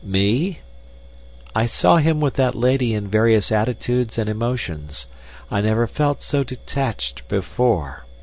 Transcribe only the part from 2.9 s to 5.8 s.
in various attitudes and emotions—I